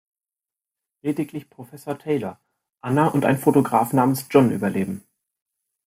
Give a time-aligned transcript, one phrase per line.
[1.03, 2.39] Lediglich Professor Taylor,
[2.81, 5.03] Ana und ein Fotograf namens John überleben.